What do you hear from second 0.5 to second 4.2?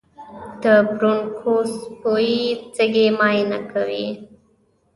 د برونکوسکوپي سږي معاینه کوي.